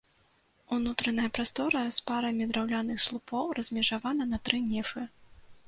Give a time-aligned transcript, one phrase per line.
[0.77, 5.09] Унутраная прастора з парамі драўляных слупоў размежавана на тры нефы.